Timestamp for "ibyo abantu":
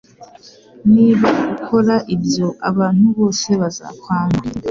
2.15-3.05